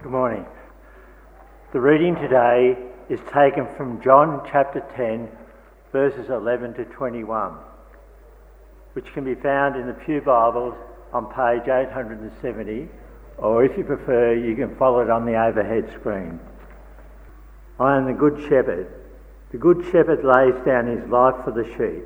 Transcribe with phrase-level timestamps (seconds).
[0.00, 0.46] Good morning.
[1.72, 2.78] The reading today
[3.08, 5.28] is taken from John chapter 10,
[5.90, 7.54] verses 11 to 21,
[8.92, 10.76] which can be found in the Pew Bibles
[11.12, 12.88] on page 870,
[13.38, 16.38] or if you prefer, you can follow it on the overhead screen.
[17.80, 18.86] I am the Good Shepherd.
[19.50, 22.04] The Good Shepherd lays down his life for the sheep.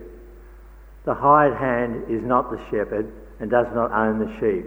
[1.04, 4.64] The hired hand is not the shepherd and does not own the sheep.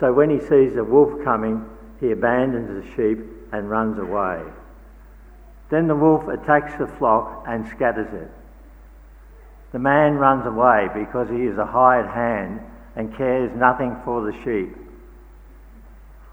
[0.00, 1.64] So when he sees a wolf coming,
[2.02, 4.42] he abandons the sheep and runs away.
[5.70, 8.30] Then the wolf attacks the flock and scatters it.
[9.70, 12.60] The man runs away because he is a hired hand
[12.96, 14.76] and cares nothing for the sheep.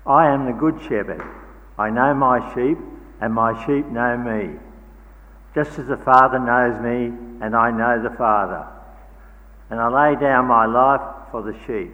[0.08, 1.24] I am the good shepherd.
[1.78, 2.80] I know my sheep,
[3.22, 4.58] and my sheep know me.
[5.54, 7.16] Just as the Father knows me,
[7.46, 8.66] and I know the Father.
[9.70, 11.94] And I lay down my life for the sheep.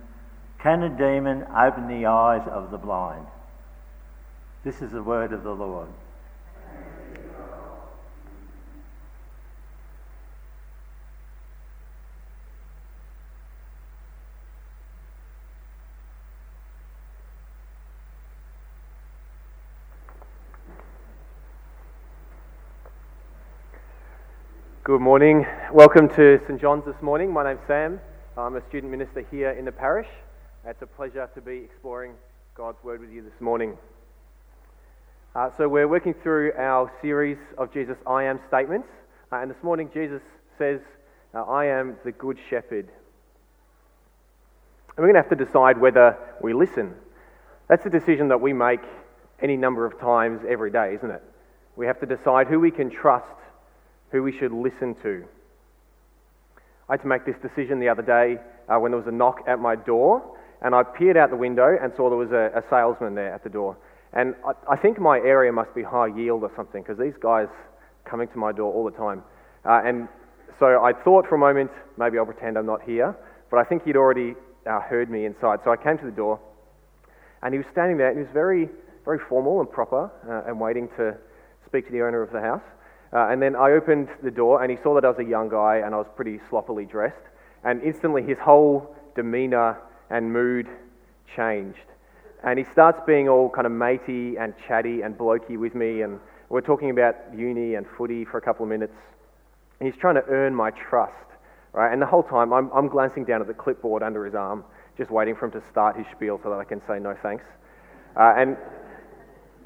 [0.61, 3.25] can a demon open the eyes of the blind?
[4.63, 5.87] This is the word of the Lord.
[24.83, 25.47] Good morning.
[25.73, 27.33] Welcome to St John's this morning.
[27.33, 27.99] My name's Sam.
[28.37, 30.07] I'm a student minister here in the parish.
[30.63, 32.13] It's a pleasure to be exploring
[32.53, 33.75] God's Word with you this morning.
[35.33, 38.87] Uh, so, we're working through our series of Jesus' I am statements.
[39.31, 40.21] Uh, and this morning, Jesus
[40.59, 40.79] says,
[41.33, 42.89] uh, I am the Good Shepherd.
[44.89, 46.93] And we're going to have to decide whether we listen.
[47.67, 48.81] That's a decision that we make
[49.41, 51.23] any number of times every day, isn't it?
[51.75, 53.25] We have to decide who we can trust,
[54.11, 55.25] who we should listen to.
[56.87, 58.37] I had to make this decision the other day
[58.69, 61.77] uh, when there was a knock at my door and I peered out the window
[61.81, 63.77] and saw there was a, a salesman there at the door.
[64.13, 67.47] And I, I, think my area must be high yield or something because these guys
[68.05, 69.23] coming to my door all the time.
[69.65, 70.07] Uh, and
[70.59, 73.15] so I thought for a moment, maybe I'll pretend I'm not here,
[73.49, 74.35] but I think he'd already
[74.67, 75.59] uh, heard me inside.
[75.63, 76.39] So I came to the door,
[77.41, 78.69] and he was standing there, and he was very,
[79.05, 81.17] very formal and proper, uh, and waiting to
[81.65, 82.63] speak to the owner of the house.
[83.13, 85.49] Uh, and then I opened the door, and he saw that I was a young
[85.49, 87.23] guy, and I was pretty sloppily dressed.
[87.63, 89.77] And instantly, his whole demeanor
[90.11, 90.67] and mood
[91.35, 91.77] changed.
[92.43, 96.19] And he starts being all kind of matey and chatty and blokey with me, and
[96.49, 98.95] we're talking about uni and footy for a couple of minutes.
[99.79, 101.13] And he's trying to earn my trust,
[101.73, 101.91] right?
[101.93, 104.63] And the whole time I'm, I'm glancing down at the clipboard under his arm,
[104.97, 107.45] just waiting for him to start his spiel so that I can say no thanks.
[108.17, 108.57] Uh, and,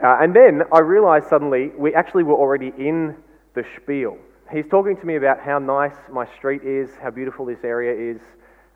[0.04, 3.16] uh, and then I realized suddenly we actually were already in
[3.56, 4.18] the spiel.
[4.52, 8.22] He's talking to me about how nice my street is, how beautiful this area is,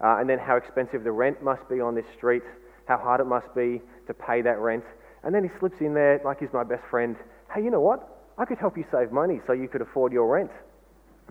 [0.02, 2.44] uh, and then how expensive the rent must be on this street,
[2.86, 4.84] how hard it must be to pay that rent.
[5.24, 7.16] And then he slips in there like he's my best friend.
[7.54, 8.08] Hey, you know what?
[8.38, 10.52] I could help you save money so you could afford your rent.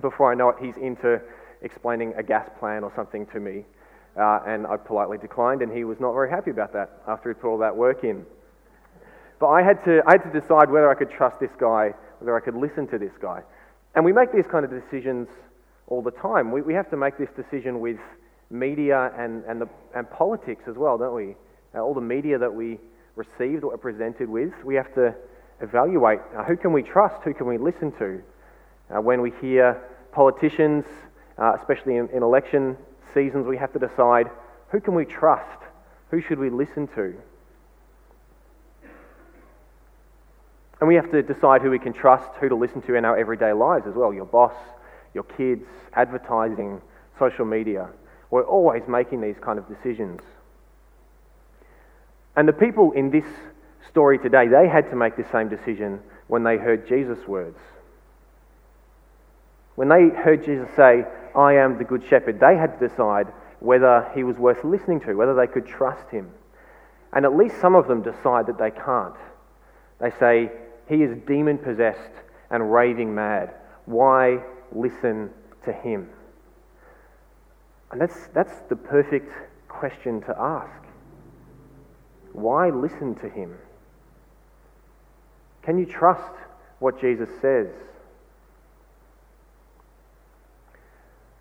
[0.01, 1.21] Before I know it, he's into
[1.63, 3.65] explaining a gas plan or something to me.
[4.17, 7.41] Uh, and I politely declined, and he was not very happy about that after he'd
[7.41, 8.27] put all that work in.
[9.39, 12.37] But I had, to, I had to decide whether I could trust this guy, whether
[12.37, 13.43] I could listen to this guy.
[13.95, 15.29] And we make these kind of decisions
[15.87, 16.51] all the time.
[16.51, 17.99] We, we have to make this decision with
[18.51, 21.35] media and, and, the, and politics as well, don't we?
[21.75, 22.79] Uh, all the media that we
[23.17, 25.15] receive, that we're presented with, we have to
[25.61, 28.23] evaluate uh, who can we trust, who can we listen to.
[28.91, 30.85] Uh, when we hear politicians,
[31.37, 32.77] uh, especially in, in election
[33.13, 34.31] seasons, we have to decide
[34.71, 35.61] who can we trust,
[36.11, 37.15] who should we listen to.
[40.81, 43.19] And we have to decide who we can trust, who to listen to in our
[43.19, 44.55] everyday lives as well your boss,
[45.13, 46.81] your kids, advertising,
[47.19, 47.89] social media.
[48.31, 50.21] We're always making these kind of decisions.
[52.37, 53.25] And the people in this
[53.89, 57.59] story today, they had to make the same decision when they heard Jesus' words.
[59.75, 61.05] When they heard Jesus say,
[61.35, 63.29] I am the good shepherd, they had to decide
[63.61, 66.31] whether he was worth listening to, whether they could trust him.
[67.13, 69.17] And at least some of them decide that they can't.
[70.01, 70.53] They say,
[70.89, 72.13] He is demon possessed
[72.51, 73.55] and raving mad.
[73.87, 74.43] Why
[74.73, 75.31] listen
[75.65, 76.11] to him?
[77.91, 79.33] And that's, that's the perfect
[79.69, 80.85] question to ask.
[82.33, 83.57] Why listen to him?
[85.63, 86.33] Can you trust
[86.79, 87.69] what Jesus says?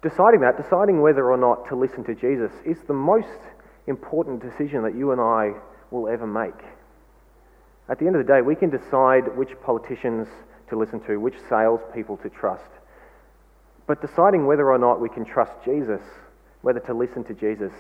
[0.02, 3.40] Deciding that, deciding whether or not to listen to Jesus, is the most
[3.88, 5.54] important decision that you and I
[5.92, 6.66] will ever make.
[7.90, 10.28] At the end of the day, we can decide which politicians
[10.70, 12.70] to listen to, which salespeople to trust.
[13.88, 16.02] But deciding whether or not we can trust Jesus,
[16.62, 17.72] whether to listen to Jesus,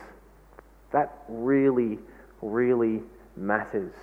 [0.91, 2.00] that really,
[2.41, 3.01] really
[3.35, 3.94] matters.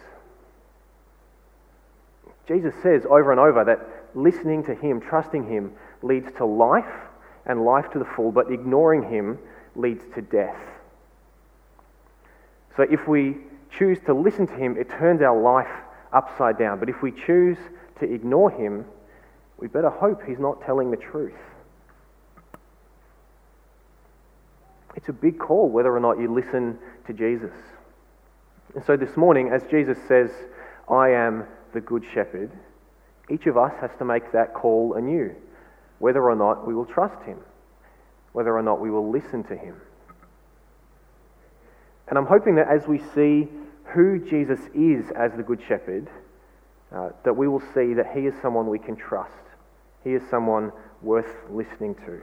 [2.46, 3.80] Jesus says over and over that
[4.14, 5.72] listening to Him, trusting Him,
[6.02, 6.84] leads to life
[7.46, 9.38] and life to the full, but ignoring Him
[9.74, 10.60] leads to death.
[12.76, 13.36] So if we
[13.78, 15.70] choose to listen to Him, it turns our life
[16.12, 16.78] upside down.
[16.78, 17.58] But if we choose
[18.00, 18.84] to ignore Him,
[19.58, 21.32] we better hope He's not telling the truth.
[24.96, 27.52] It's a big call whether or not you listen to Jesus.
[28.74, 30.30] And so this morning, as Jesus says,
[30.90, 32.50] I am the Good Shepherd,
[33.30, 35.34] each of us has to make that call anew
[35.98, 37.38] whether or not we will trust him,
[38.32, 39.80] whether or not we will listen to him.
[42.08, 43.48] And I'm hoping that as we see
[43.84, 46.08] who Jesus is as the Good Shepherd,
[46.94, 49.32] uh, that we will see that he is someone we can trust.
[50.02, 52.20] He is someone worth listening to.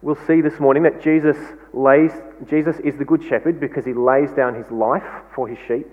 [0.00, 1.36] We'll see this morning that Jesus,
[1.72, 2.12] lays,
[2.48, 5.02] Jesus is the Good Shepherd because he lays down his life
[5.34, 5.92] for his sheep,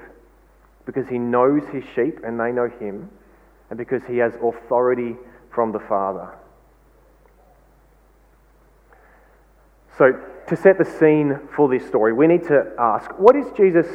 [0.85, 3.09] because he knows his sheep and they know him
[3.69, 5.15] and because he has authority
[5.51, 6.29] from the Father.
[9.97, 10.11] So,
[10.47, 13.87] to set the scene for this story, we need to ask what is Jesus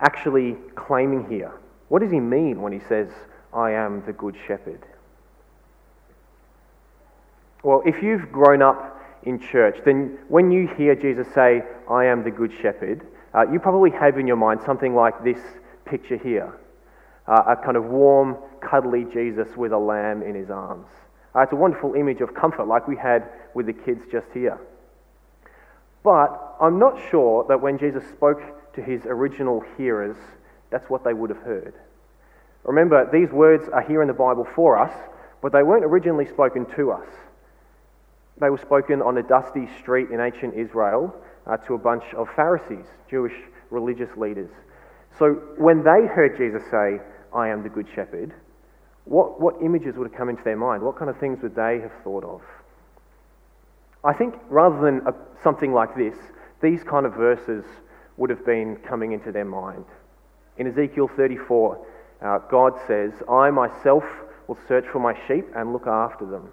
[0.00, 1.52] actually claiming here?
[1.88, 3.08] What does he mean when he says,
[3.52, 4.84] I am the Good Shepherd?
[7.62, 12.24] Well, if you've grown up in church, then when you hear Jesus say, I am
[12.24, 15.38] the Good Shepherd, uh, you probably have in your mind something like this
[15.84, 16.58] picture here
[17.26, 20.86] uh, a kind of warm, cuddly Jesus with a lamb in his arms.
[21.34, 24.58] Uh, it's a wonderful image of comfort, like we had with the kids just here.
[26.04, 28.40] But I'm not sure that when Jesus spoke
[28.74, 30.16] to his original hearers,
[30.70, 31.74] that's what they would have heard.
[32.64, 34.92] Remember, these words are here in the Bible for us,
[35.40, 37.06] but they weren't originally spoken to us.
[38.40, 41.14] They were spoken on a dusty street in ancient Israel
[41.46, 43.34] uh, to a bunch of Pharisees, Jewish
[43.70, 44.50] religious leaders.
[45.18, 46.98] So when they heard Jesus say,
[47.34, 48.32] I am the Good Shepherd,
[49.04, 50.82] what, what images would have come into their mind?
[50.82, 52.40] What kind of things would they have thought of?
[54.04, 56.14] I think rather than a, something like this,
[56.62, 57.64] these kind of verses
[58.16, 59.84] would have been coming into their mind.
[60.58, 61.86] In Ezekiel 34,
[62.22, 64.04] uh, God says, I myself
[64.46, 66.52] will search for my sheep and look after them.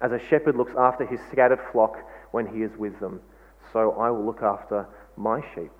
[0.00, 1.96] As a shepherd looks after his scattered flock
[2.30, 3.20] when he is with them,
[3.72, 4.86] so I will look after
[5.16, 5.72] my sheep.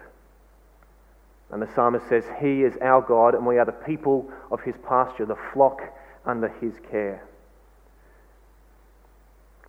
[1.51, 4.75] And the psalmist says, He is our God, and we are the people of his
[4.87, 5.81] pasture, the flock
[6.25, 7.25] under his care.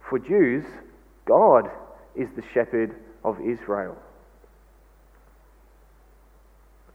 [0.10, 0.66] For Jews,
[1.26, 1.70] God
[2.16, 3.98] is the shepherd of Israel.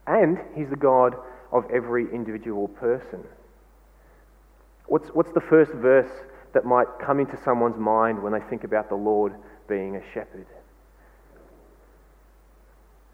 [0.07, 1.17] And he's the God
[1.51, 3.25] of every individual person.
[4.87, 6.11] What's, what's the first verse
[6.57, 9.35] that might come into someone's mind when they think about the Lord
[9.69, 10.47] being a shepherd?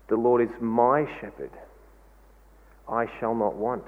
[0.07, 1.51] The Lord is my shepherd.
[2.89, 3.83] I shall not want.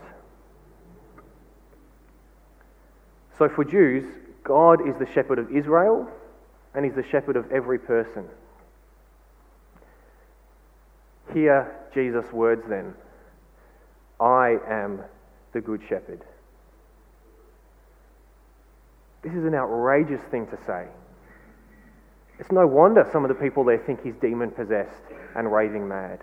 [3.39, 4.05] So for Jews,
[4.43, 6.11] God is the shepherd of Israel
[6.75, 8.25] and he's the shepherd of every person.
[11.33, 12.93] Hear Jesus' words then
[14.19, 15.03] I am
[15.53, 16.23] the good shepherd.
[19.25, 20.87] This is an outrageous thing to say.
[22.39, 25.03] It's no wonder some of the people there think he's demon possessed
[25.35, 26.21] and raving mad.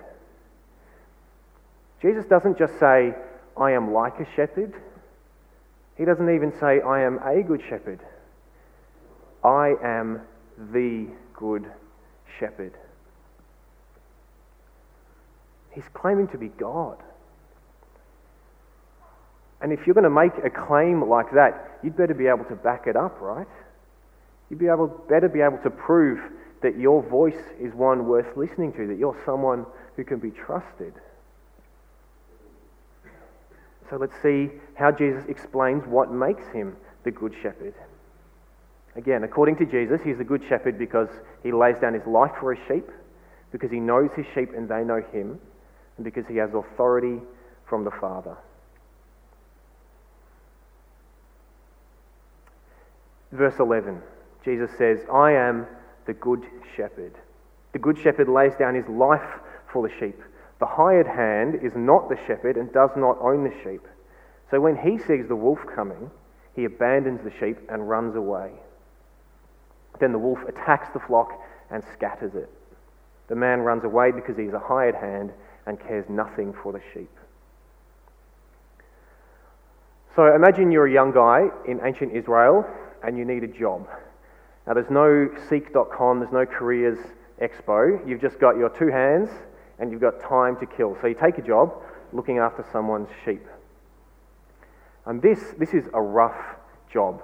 [2.02, 3.14] Jesus doesn't just say,
[3.58, 4.74] I am like a shepherd.
[5.98, 8.00] He doesn't even say, I am a good shepherd.
[9.44, 10.22] I am
[10.72, 11.66] the good
[12.40, 12.74] shepherd.
[15.72, 16.98] He's claiming to be God.
[19.62, 22.56] And if you're going to make a claim like that, you'd better be able to
[22.56, 23.48] back it up, right?
[24.50, 26.20] You'd be able, better be able to prove
[26.62, 29.66] that your voice is one worth listening to, that you're someone
[29.96, 30.94] who can be trusted.
[33.90, 37.74] So let's see how Jesus explains what makes him the Good Shepherd.
[38.96, 41.10] Again, according to Jesus, he's the Good Shepherd because
[41.44, 42.90] he lays down his life for his sheep,
[43.52, 45.40] because he knows his sheep and they know him,
[45.98, 47.22] and because he has authority
[47.68, 48.38] from the Father.
[53.32, 54.02] Verse 11,
[54.44, 55.66] Jesus says, I am
[56.06, 56.44] the Good
[56.76, 57.14] Shepherd.
[57.74, 59.40] The Good Shepherd lays down his life
[59.72, 60.20] for the sheep.
[60.60, 63.88] The hired hand is not the shepherd and does not own the sheep.
[64.50, 66.12] So when he sees the wolf coming,
[66.56, 68.52] he abandons the sheep and runs away.
[70.00, 71.32] Then the wolf attacks the flock
[71.70, 72.50] and scatters it.
[73.30, 75.32] The man runs away because he is a hired hand
[75.66, 77.10] and cares nothing for the sheep.
[80.16, 82.66] So imagine you're a young guy in ancient Israel
[83.04, 83.88] and you need a job.
[84.68, 86.98] Now there's no seek.com, there's no careers
[87.42, 88.08] expo.
[88.08, 89.30] You've just got your two hands
[89.80, 90.96] and you've got time to kill.
[91.02, 91.74] So you take a job
[92.14, 93.46] looking after someone's sheep.
[95.06, 96.38] And this, this is a rough
[96.92, 97.22] job,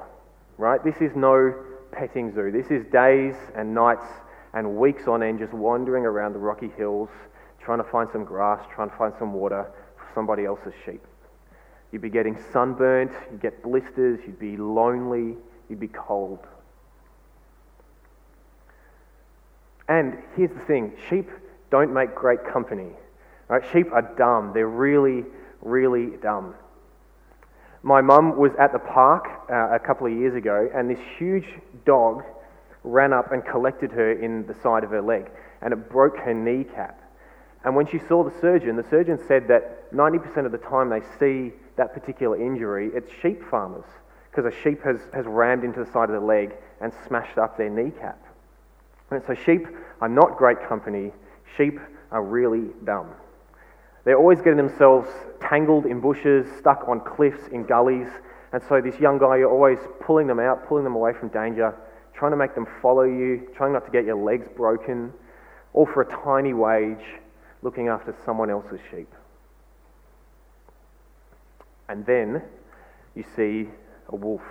[0.57, 0.83] right?
[0.83, 1.53] This is no
[1.91, 2.51] petting zoo.
[2.51, 4.05] This is days and nights
[4.53, 7.09] and weeks on end just wandering around the rocky hills,
[7.61, 11.03] trying to find some grass, trying to find some water for somebody else's sheep.
[11.91, 15.37] You'd be getting sunburnt, you'd get blisters, you'd be lonely,
[15.69, 16.39] you'd be cold.
[19.87, 21.29] And here's the thing sheep
[21.69, 22.91] don't make great company.
[23.47, 23.63] Right?
[23.71, 24.51] Sheep are dumb.
[24.53, 25.23] They're really,
[25.61, 26.55] really dumb.
[27.83, 31.47] My mum was at the park uh, a couple of years ago, and this huge
[31.85, 32.23] dog
[32.83, 35.29] ran up and collected her in the side of her leg,
[35.61, 36.99] and it broke her kneecap.
[37.63, 41.01] And when she saw the surgeon, the surgeon said that 90% of the time they
[41.19, 43.85] see that particular injury, it's sheep farmers,
[44.37, 47.57] because a sheep has, has rammed into the side of the leg and smashed up
[47.57, 48.23] their kneecap.
[49.09, 49.65] And so sheep
[49.99, 51.11] are not great company.
[51.57, 51.79] Sheep
[52.11, 53.09] are really dumb.
[54.05, 55.09] They're always getting themselves
[55.41, 58.07] tangled in bushes, stuck on cliffs, in gullies.
[58.53, 61.75] And so, this young guy, you're always pulling them out, pulling them away from danger,
[62.13, 65.11] trying to make them follow you, trying not to get your legs broken,
[65.73, 67.03] all for a tiny wage,
[67.63, 69.11] looking after someone else's sheep.
[71.89, 72.43] And then
[73.15, 73.67] you see
[74.09, 74.41] a wolf.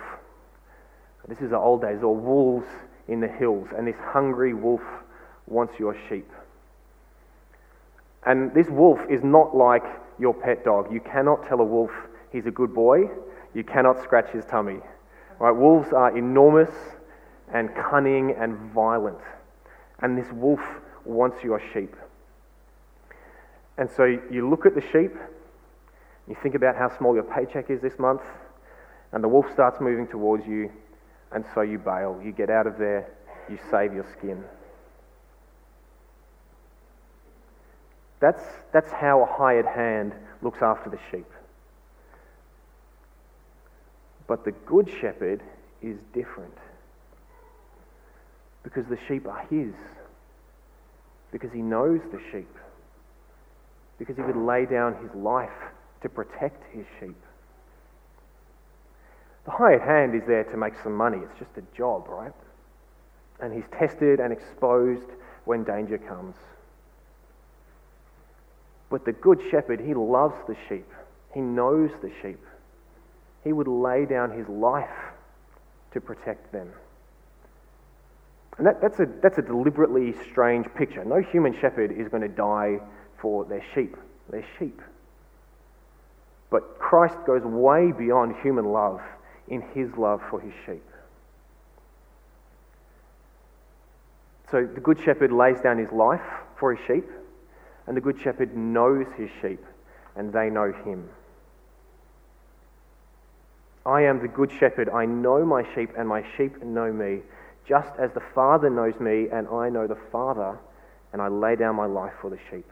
[1.27, 2.67] This is the old days, or wolves
[3.07, 4.81] in the hills, and this hungry wolf
[5.45, 6.29] wants your sheep.
[8.25, 9.83] And this wolf is not like
[10.19, 10.91] your pet dog.
[10.91, 11.91] You cannot tell a wolf
[12.31, 13.09] he's a good boy.
[13.53, 14.79] You cannot scratch his tummy.
[15.39, 15.51] Right?
[15.51, 16.71] Wolves are enormous
[17.53, 19.19] and cunning and violent.
[19.99, 20.61] And this wolf
[21.05, 21.95] wants your sheep.
[23.77, 25.13] And so you look at the sheep,
[26.27, 28.21] you think about how small your paycheck is this month,
[29.11, 30.71] and the wolf starts moving towards you,
[31.31, 32.19] and so you bail.
[32.23, 33.09] You get out of there,
[33.49, 34.43] you save your skin.
[38.19, 41.27] That's, that's how a hired hand looks after the sheep.
[44.27, 45.41] But the good shepherd
[45.81, 46.57] is different
[48.63, 49.73] because the sheep are his,
[51.31, 52.53] because he knows the sheep,
[53.97, 55.49] because he would lay down his life
[56.01, 57.15] to protect his sheep.
[59.47, 62.33] The hired hand is there to make some money, it's just a job, right?
[63.39, 65.09] And he's tested and exposed
[65.45, 66.35] when danger comes.
[68.89, 70.87] But the good shepherd, he loves the sheep.
[71.33, 72.43] He knows the sheep.
[73.45, 75.13] He would lay down his life
[75.93, 76.69] to protect them.
[78.57, 81.05] And that, that's, a, that's a deliberately strange picture.
[81.05, 82.79] No human shepherd is going to die
[83.21, 83.95] for their sheep.
[84.29, 84.81] They're sheep.
[86.49, 88.99] But Christ goes way beyond human love
[89.47, 90.83] in his love for his sheep.
[94.51, 96.21] So the Good Shepherd lays down his life
[96.57, 97.05] for his sheep.
[97.87, 99.63] And the Good Shepherd knows his sheep,
[100.17, 101.09] and they know him.
[103.85, 104.89] I am the Good Shepherd.
[104.89, 107.21] I know my sheep, and my sheep know me,
[107.65, 110.59] just as the Father knows me, and I know the Father,
[111.13, 112.69] and I lay down my life for the sheep.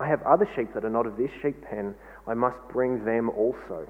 [0.00, 1.94] I have other sheep that are not of this sheep pen.
[2.26, 3.86] I must bring them also.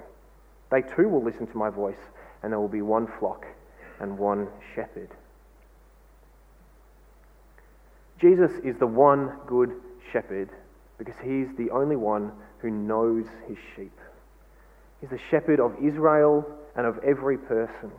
[0.71, 1.97] They too will listen to my voice,
[2.43, 3.45] and there will be one flock
[3.99, 5.09] and one shepherd.
[8.19, 9.71] Jesus is the one good
[10.11, 10.49] shepherd
[10.97, 13.91] because he's the only one who knows his sheep.
[15.01, 16.45] He's the shepherd of Israel
[16.75, 17.91] and of every person.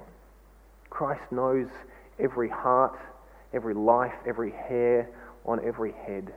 [0.90, 1.66] Christ knows
[2.18, 2.99] every heart,
[3.52, 5.08] every life, every hair
[5.44, 6.32] on every head.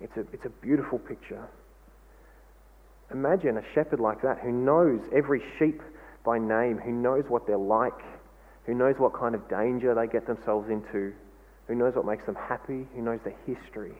[0.00, 1.46] It's a, it's a beautiful picture.
[3.12, 5.82] Imagine a shepherd like that who knows every sheep
[6.24, 8.00] by name, who knows what they're like,
[8.66, 11.12] who knows what kind of danger they get themselves into,
[11.66, 13.94] who knows what makes them happy, who knows their history.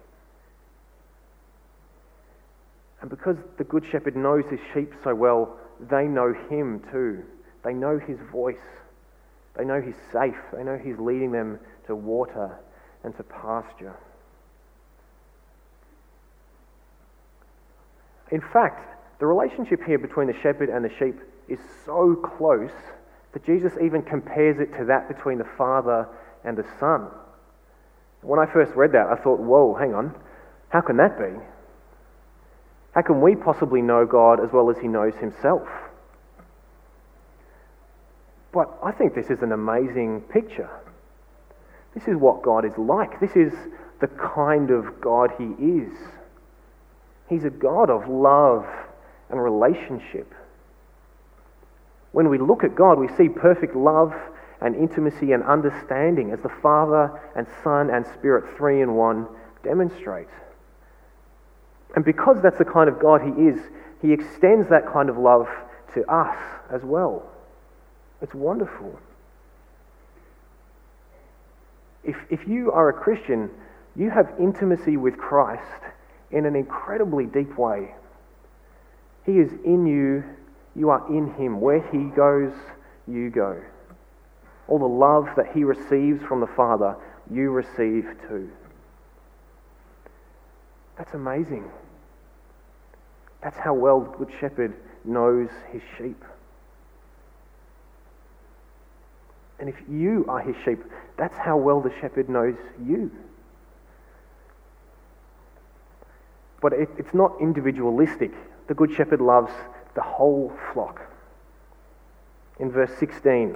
[3.00, 7.22] And because the Good Shepherd knows his sheep so well, they know him too.
[7.62, 8.56] They know his voice.
[9.56, 10.38] They know he's safe.
[10.52, 12.58] They know he's leading them to water
[13.02, 13.94] and to pasture.
[18.30, 22.72] In fact, the relationship here between the shepherd and the sheep is so close
[23.32, 26.08] that Jesus even compares it to that between the Father
[26.44, 27.08] and the Son.
[28.22, 30.14] When I first read that, I thought, whoa, hang on.
[30.70, 31.38] How can that be?
[32.94, 35.68] How can we possibly know God as well as he knows himself?
[38.52, 40.70] But I think this is an amazing picture.
[41.92, 43.20] This is what God is like.
[43.20, 43.52] This is
[44.00, 45.92] the kind of God he is.
[47.28, 48.66] He's a God of love
[49.30, 50.32] and relationship.
[52.12, 54.14] When we look at God, we see perfect love
[54.60, 59.26] and intimacy and understanding as the Father and Son and Spirit, three in one,
[59.62, 60.28] demonstrate.
[61.96, 63.60] And because that's the kind of God He is,
[64.00, 65.48] He extends that kind of love
[65.94, 66.36] to us
[66.70, 67.24] as well.
[68.22, 68.98] It's wonderful.
[72.04, 73.50] If, if you are a Christian,
[73.96, 75.62] you have intimacy with Christ
[76.30, 77.94] in an incredibly deep way.
[79.24, 80.24] He is in you,
[80.76, 81.60] you are in Him.
[81.60, 82.52] Where He goes,
[83.06, 83.60] you go.
[84.68, 86.96] All the love that He receives from the Father,
[87.30, 88.50] you receive too.
[90.96, 91.70] That's amazing.
[93.42, 96.22] That's how well the Good Shepherd knows his sheep.
[99.58, 100.82] And if you are his sheep,
[101.16, 103.10] that's how well the shepherd knows you.
[106.64, 108.32] But it, it's not individualistic.
[108.68, 109.52] The Good Shepherd loves
[109.94, 110.98] the whole flock.
[112.58, 113.54] In verse 16,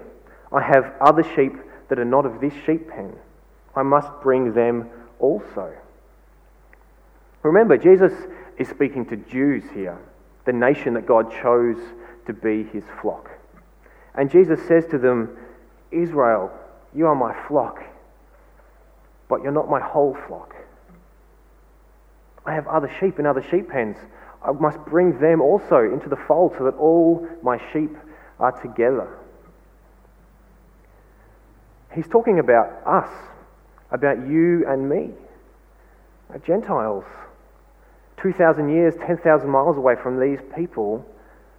[0.53, 1.55] I have other sheep
[1.89, 3.17] that are not of this sheep pen.
[3.75, 5.73] I must bring them also.
[7.43, 8.13] Remember, Jesus
[8.59, 9.97] is speaking to Jews here,
[10.45, 11.79] the nation that God chose
[12.27, 13.31] to be his flock.
[14.17, 15.35] And Jesus says to them,
[15.91, 16.51] Israel,
[16.95, 17.83] you are my flock,
[19.31, 20.58] but you're not my whole flock.
[22.49, 23.99] I have other sheep in other sheep pens.
[24.43, 27.95] I must bring them also into the fold so that all my sheep
[28.41, 29.19] are together.
[31.95, 33.11] He's talking about us,
[33.91, 35.11] about you and me,
[36.47, 37.05] Gentiles.
[38.23, 41.05] 2,000 years, 10,000 miles away from these people,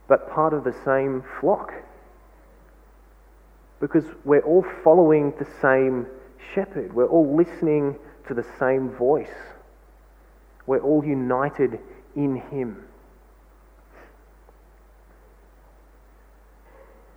[0.07, 1.71] but part of the same flock.
[3.79, 6.07] Because we're all following the same
[6.55, 7.95] shepherd, we're all listening
[8.27, 9.29] to the same voice,
[10.69, 11.79] we're all united
[12.15, 12.83] in him.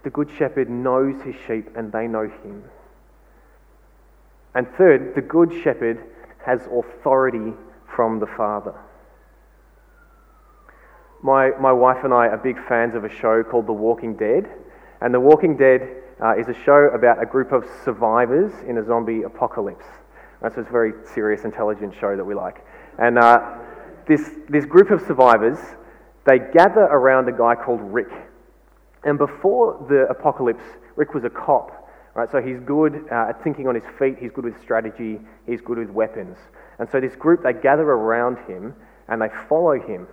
[0.05, 2.65] The Good Shepherd knows his sheep and they know him.
[4.55, 6.03] And third, the Good Shepherd
[6.47, 7.53] has authority
[7.95, 8.75] from the Father.
[11.23, 14.49] My, my wife and I are big fans of a show called The Walking Dead.
[15.03, 15.83] And The Walking Dead
[16.23, 19.85] uh, is a show about a group of survivors in a zombie apocalypse.
[20.41, 22.65] That's a very serious, intelligent show that we like.
[22.98, 23.59] And uh,
[24.07, 25.59] this, this group of survivors,
[26.26, 28.11] they gather around a guy called Rick.
[29.05, 30.64] And before the apocalypse,
[30.96, 31.78] Rick was a cop.
[32.14, 35.62] Right, so he's good uh, at thinking on his feet, he's good with strategy, he's
[35.62, 36.37] good with weapons.
[36.78, 38.74] And so this group, they gather around him
[39.09, 40.07] and they follow him.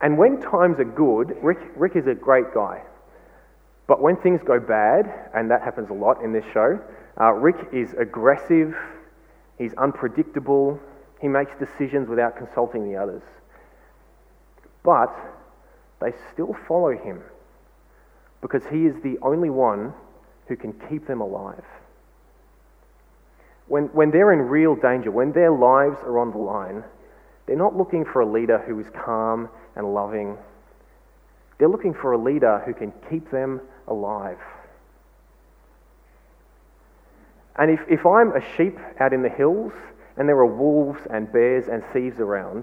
[0.00, 2.82] And when times are good, Rick, Rick is a great guy.
[3.86, 6.80] But when things go bad, and that happens a lot in this show,
[7.20, 8.74] uh, Rick is aggressive,
[9.58, 10.80] he's unpredictable,
[11.20, 13.22] he makes decisions without consulting the others.
[14.82, 15.14] But
[16.00, 17.22] they still follow him
[18.40, 19.92] because he is the only one
[20.48, 21.64] who can keep them alive.
[23.68, 26.82] When, when they're in real danger, when their lives are on the line,
[27.46, 30.36] they're not looking for a leader who is calm and loving.
[31.58, 34.38] They're looking for a leader who can keep them alive.
[37.56, 39.72] And if, if I'm a sheep out in the hills
[40.20, 42.62] and there are wolves and bears and thieves around,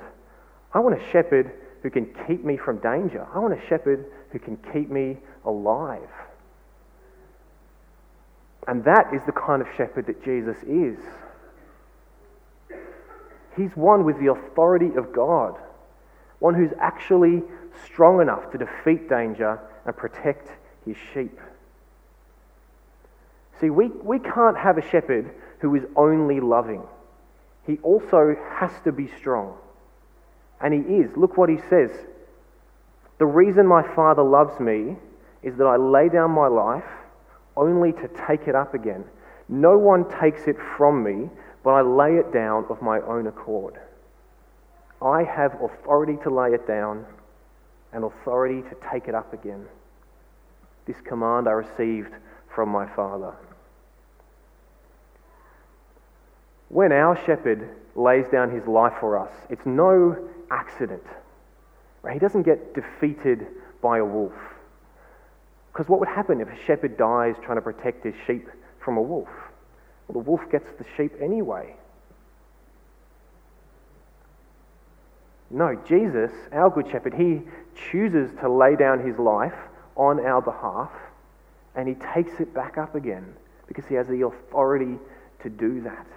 [0.75, 3.27] I want a shepherd who can keep me from danger.
[3.33, 6.07] I want a shepherd who can keep me alive.
[8.67, 10.99] And that is the kind of shepherd that Jesus is.
[13.55, 15.55] He's one with the authority of God,
[16.37, 17.41] one who's actually
[17.83, 20.47] strong enough to defeat danger and protect
[20.85, 21.39] his sheep.
[23.59, 26.83] See, we, we can't have a shepherd who is only loving.
[27.67, 29.58] He also has to be strong.
[30.62, 31.15] And he is.
[31.15, 31.91] Look what he says.
[33.19, 34.95] The reason my Father loves me
[35.43, 36.89] is that I lay down my life
[37.56, 39.03] only to take it up again.
[39.49, 41.30] No one takes it from me,
[41.63, 43.75] but I lay it down of my own accord.
[45.01, 47.06] I have authority to lay it down
[47.93, 49.65] and authority to take it up again.
[50.86, 52.13] This command I received
[52.53, 53.36] from my Father.
[56.69, 60.17] When our shepherd lays down his life for us, it's no
[60.51, 61.03] accident.
[62.01, 62.13] Right?
[62.13, 63.47] He doesn't get defeated
[63.82, 64.34] by a wolf.
[65.71, 68.47] Because what would happen if a shepherd dies trying to protect his sheep
[68.80, 69.30] from a wolf?
[70.08, 71.75] Well, the wolf gets the sheep anyway.
[75.49, 77.41] No, Jesus, our good shepherd, he
[77.91, 79.56] chooses to lay down his life
[79.95, 80.91] on our behalf
[81.75, 83.36] and he takes it back up again
[83.67, 84.97] because he has the authority
[85.43, 86.08] to do that.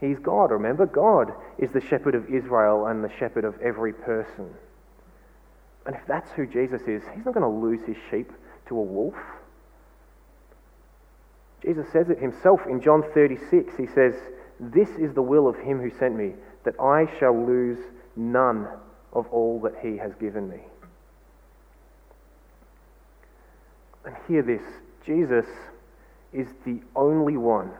[0.00, 0.86] He's God, remember?
[0.86, 4.50] God is the shepherd of Israel and the shepherd of every person.
[5.86, 8.30] And if that's who Jesus is, he's not going to lose his sheep
[8.68, 9.14] to a wolf.
[11.62, 13.74] Jesus says it himself in John 36.
[13.76, 14.14] He says,
[14.60, 17.78] This is the will of him who sent me, that I shall lose
[18.16, 18.68] none
[19.12, 20.60] of all that he has given me.
[24.04, 24.62] And hear this
[25.04, 25.46] Jesus
[26.32, 27.70] is the only one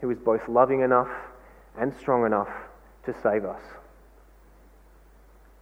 [0.00, 1.08] who is both loving enough
[1.80, 2.50] and strong enough
[3.06, 3.60] to save us.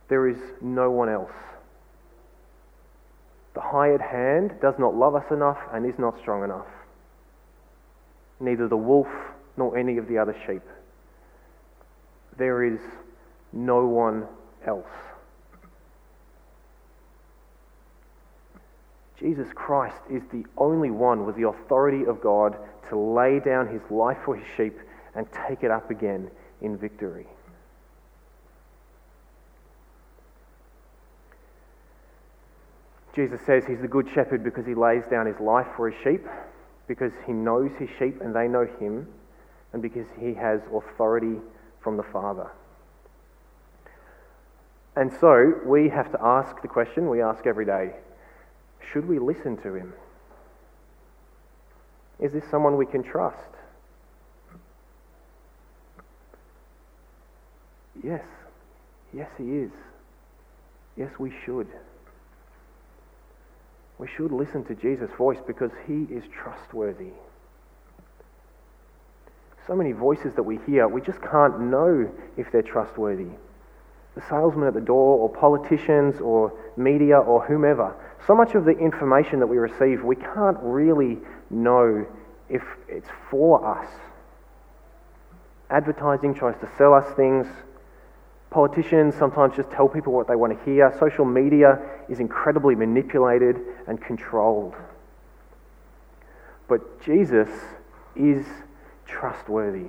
[0.09, 1.31] There is no one else.
[3.55, 6.67] The hired hand does not love us enough and is not strong enough.
[8.41, 9.09] Neither the wolf
[9.57, 10.63] nor any of the other sheep.
[12.37, 12.81] There is
[13.53, 14.27] no one
[14.67, 14.87] else.
[19.19, 22.57] Jesus Christ is the only one with the authority of God
[22.89, 24.79] to lay down his life for his sheep
[25.15, 27.27] and take it up again in victory.
[33.15, 36.25] Jesus says he's the good shepherd because he lays down his life for his sheep,
[36.87, 39.09] because he knows his sheep and they know him,
[39.73, 41.41] and because he has authority
[41.81, 42.49] from the Father.
[44.95, 47.95] And so we have to ask the question we ask every day
[48.93, 49.93] should we listen to him?
[52.19, 53.58] Is this someone we can trust?
[58.03, 58.25] Yes.
[59.13, 59.71] Yes, he is.
[60.97, 61.69] Yes, we should.
[63.99, 67.13] We should listen to Jesus' voice because he is trustworthy.
[69.67, 73.29] So many voices that we hear, we just can't know if they're trustworthy.
[74.15, 77.95] The salesman at the door, or politicians, or media, or whomever.
[78.27, 81.19] So much of the information that we receive, we can't really
[81.51, 82.07] know
[82.49, 83.89] if it's for us.
[85.71, 87.47] Advertising tries to sell us things.
[88.51, 90.95] Politicians sometimes just tell people what they want to hear.
[90.99, 93.57] Social media is incredibly manipulated
[93.87, 94.75] and controlled.
[96.67, 97.49] But Jesus
[98.17, 98.47] is
[99.07, 99.89] trustworthy.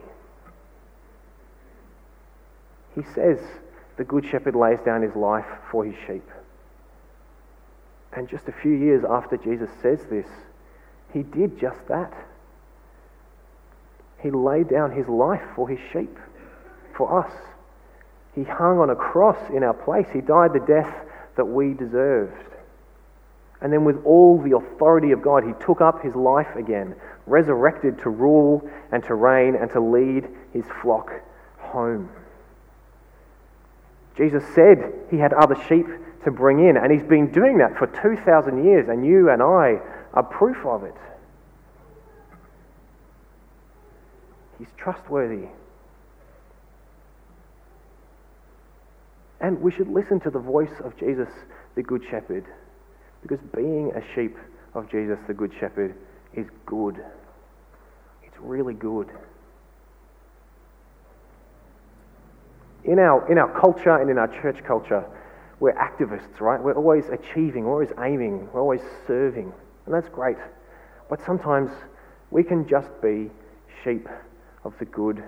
[2.95, 3.39] He says
[3.97, 6.27] the Good Shepherd lays down his life for his sheep.
[8.13, 10.25] And just a few years after Jesus says this,
[11.13, 12.13] he did just that.
[14.21, 16.17] He laid down his life for his sheep,
[16.95, 17.31] for us.
[18.35, 20.07] He hung on a cross in our place.
[20.13, 20.93] He died the death
[21.35, 22.33] that we deserved.
[23.61, 27.99] And then, with all the authority of God, he took up his life again, resurrected
[27.99, 31.11] to rule and to reign and to lead his flock
[31.57, 32.09] home.
[34.15, 35.87] Jesus said he had other sheep
[36.23, 39.79] to bring in, and he's been doing that for 2,000 years, and you and I
[40.13, 40.95] are proof of it.
[44.57, 45.47] He's trustworthy.
[49.41, 51.29] And we should listen to the voice of Jesus,
[51.75, 52.45] the Good Shepherd,
[53.21, 54.37] because being a sheep
[54.73, 55.95] of Jesus, the Good Shepherd,
[56.33, 56.97] is good.
[58.23, 59.09] It's really good.
[62.83, 65.05] In our, in our culture and in our church culture,
[65.59, 66.61] we're activists, right?
[66.61, 69.51] We're always achieving, we're always aiming, we're always serving.
[69.85, 70.37] And that's great.
[71.09, 71.71] But sometimes
[72.31, 73.29] we can just be
[73.83, 74.07] sheep
[74.63, 75.23] of the Good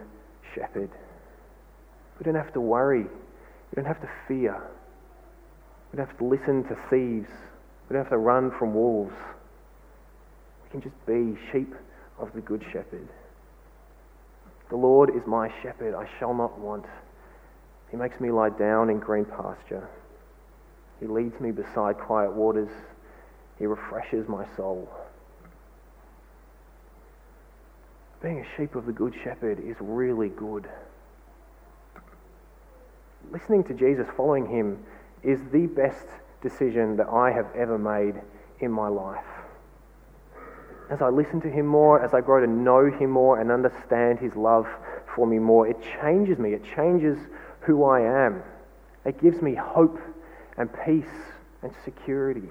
[0.54, 0.90] Shepherd.
[2.20, 3.08] We don't have to worry
[3.72, 4.62] we don't have to fear.
[5.92, 7.30] We don't have to listen to thieves.
[7.88, 9.16] We don't have to run from wolves.
[10.64, 11.74] We can just be sheep
[12.20, 13.08] of the Good Shepherd.
[14.70, 16.86] The Lord is my shepherd, I shall not want.
[17.90, 19.88] He makes me lie down in green pasture.
[21.00, 22.70] He leads me beside quiet waters.
[23.60, 24.90] He refreshes my soul.
[28.22, 30.70] Being a sheep of the Good Shepherd is really good
[33.32, 34.84] listening to Jesus, following him,
[35.24, 36.06] is the best
[36.42, 38.22] decision that I have ever made
[38.60, 39.26] in my life.
[40.90, 44.20] As I listen to him more, as I grow to know him more and understand
[44.20, 44.68] his love
[45.16, 45.68] for me more.
[45.68, 47.18] It changes me, it changes
[47.62, 48.44] who I am.
[49.06, 50.00] It gives me hope
[50.58, 51.06] and peace
[51.62, 52.50] and security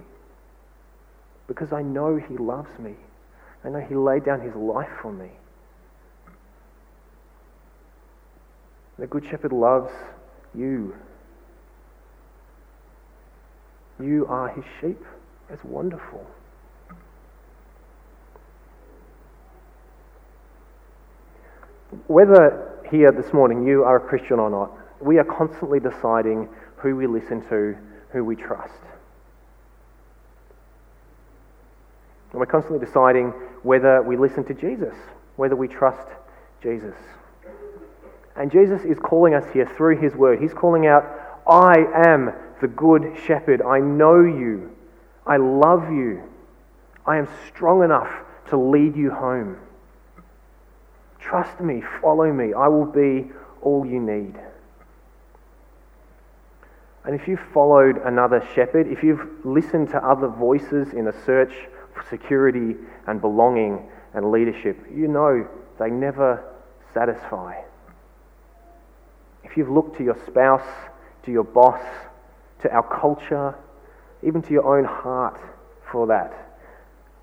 [1.46, 2.94] because I know He loves me.
[3.64, 5.30] I know He laid down His life for me.
[8.98, 9.92] The Good Shepherd loves
[10.54, 10.94] you.
[14.00, 15.02] You are His sheep.
[15.50, 16.26] It's wonderful.
[22.06, 26.96] Whether here this morning you are a Christian or not, we are constantly deciding who
[26.96, 27.76] we listen to,
[28.12, 28.80] who we trust.
[32.30, 33.32] And we're constantly deciding
[33.62, 34.94] whether we listen to Jesus,
[35.36, 36.08] whether we trust
[36.62, 36.94] Jesus.
[38.36, 40.40] And Jesus is calling us here through his word.
[40.40, 41.04] He's calling out,
[41.46, 43.62] I am the good shepherd.
[43.62, 44.70] I know you.
[45.26, 46.22] I love you.
[47.06, 48.10] I am strong enough
[48.48, 49.56] to lead you home.
[51.18, 52.54] Trust me, follow me.
[52.54, 53.30] I will be
[53.62, 54.34] all you need.
[57.04, 61.52] And if you've followed another shepherd, if you've listened to other voices in a search
[61.94, 66.44] for security and belonging and leadership, you know they never
[66.92, 67.60] satisfy.
[69.50, 70.66] If you've looked to your spouse,
[71.24, 71.80] to your boss,
[72.62, 73.54] to our culture,
[74.22, 75.40] even to your own heart
[75.90, 76.32] for that,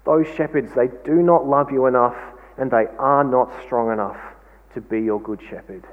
[0.04, 2.18] those shepherds, they do not love you enough
[2.58, 4.18] and they are not strong enough
[4.74, 5.86] to be your good shepherd.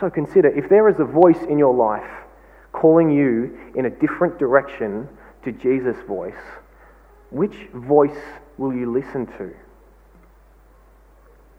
[0.00, 2.10] So consider if there is a voice in your life
[2.72, 5.08] calling you in a different direction
[5.44, 6.34] to Jesus' voice,
[7.30, 8.18] which voice
[8.58, 9.54] will you listen to?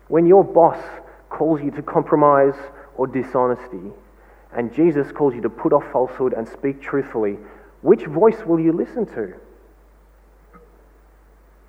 [0.08, 0.80] When your boss
[1.30, 2.56] calls you to compromise
[2.96, 3.92] or dishonesty,
[4.54, 7.38] and Jesus calls you to put off falsehood and speak truthfully,
[7.82, 9.34] which voice will you listen to?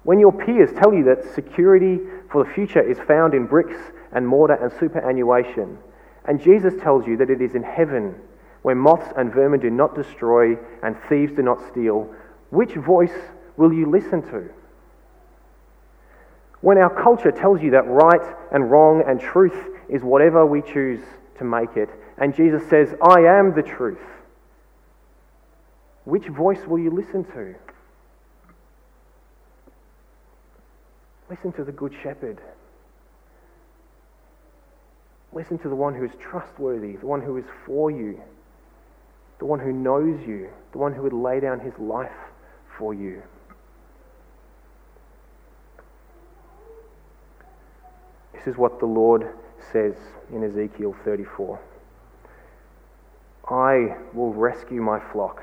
[0.05, 1.99] When your peers tell you that security
[2.31, 3.79] for the future is found in bricks
[4.12, 5.79] and mortar and superannuation,
[6.25, 8.14] and Jesus tells you that it is in heaven
[8.62, 12.09] where moths and vermin do not destroy and thieves do not steal,
[12.51, 13.14] which voice
[13.57, 14.49] will you listen to?
[16.61, 19.57] When our culture tells you that right and wrong and truth
[19.88, 21.01] is whatever we choose
[21.38, 23.99] to make it, and Jesus says, I am the truth,
[26.05, 27.55] which voice will you listen to?
[31.31, 32.40] Listen to the Good Shepherd.
[35.33, 38.21] Listen to the one who is trustworthy, the one who is for you,
[39.38, 42.11] the one who knows you, the one who would lay down his life
[42.79, 43.23] for you.
[48.38, 49.35] This is what the Lord
[49.72, 49.94] says
[50.33, 51.59] in Ezekiel 34
[53.51, 55.42] I will rescue my flock.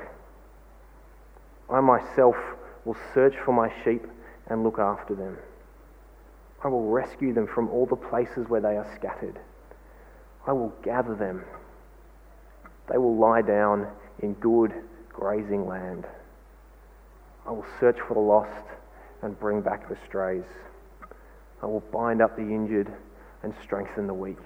[1.68, 2.36] I myself
[2.86, 4.06] will search for my sheep
[4.46, 5.36] and look after them.
[6.64, 9.38] I will rescue them from all the places where they are scattered.
[10.46, 11.44] I will gather them.
[12.90, 13.88] They will lie down
[14.20, 14.72] in good
[15.10, 16.06] grazing land.
[17.46, 18.64] I will search for the lost
[19.22, 20.44] and bring back the strays.
[21.62, 22.92] I will bind up the injured
[23.42, 24.36] and strengthen the weak.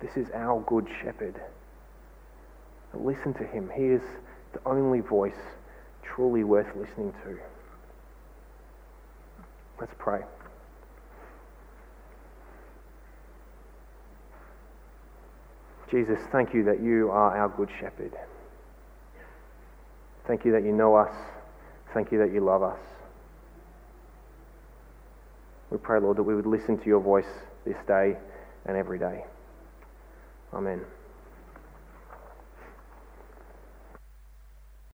[0.00, 1.40] This is our good shepherd.
[2.94, 3.70] Listen to him.
[3.74, 4.02] He is
[4.52, 5.38] the only voice
[6.02, 7.38] truly worth listening to.
[9.78, 10.20] Let's pray.
[15.90, 18.12] Jesus, thank you that you are our good shepherd.
[20.26, 21.12] Thank you that you know us.
[21.92, 22.78] Thank you that you love us.
[25.70, 27.28] We pray, Lord, that we would listen to your voice
[27.64, 28.16] this day
[28.66, 29.24] and every day.
[30.52, 30.80] Amen.